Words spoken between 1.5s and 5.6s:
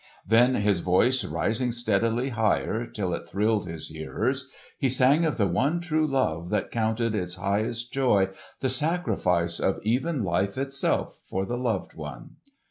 steadily higher till it thrilled his hearers, he sang of the